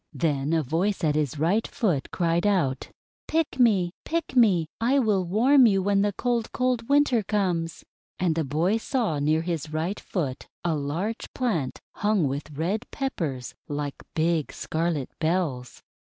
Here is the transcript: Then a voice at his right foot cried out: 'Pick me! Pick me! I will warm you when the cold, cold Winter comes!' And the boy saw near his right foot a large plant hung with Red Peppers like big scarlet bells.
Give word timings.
Then 0.15 0.51
a 0.51 0.63
voice 0.63 1.03
at 1.03 1.13
his 1.13 1.37
right 1.37 1.67
foot 1.67 2.09
cried 2.09 2.47
out: 2.47 2.89
'Pick 3.27 3.59
me! 3.59 3.91
Pick 4.03 4.35
me! 4.35 4.65
I 4.79 4.97
will 4.97 5.23
warm 5.25 5.67
you 5.67 5.83
when 5.83 6.01
the 6.01 6.11
cold, 6.13 6.51
cold 6.51 6.89
Winter 6.89 7.21
comes!' 7.21 7.83
And 8.17 8.33
the 8.33 8.43
boy 8.43 8.77
saw 8.77 9.19
near 9.19 9.43
his 9.43 9.71
right 9.71 9.99
foot 9.99 10.47
a 10.63 10.73
large 10.73 11.31
plant 11.35 11.81
hung 11.97 12.27
with 12.27 12.49
Red 12.57 12.89
Peppers 12.89 13.53
like 13.69 13.97
big 14.15 14.51
scarlet 14.51 15.11
bells. 15.19 15.83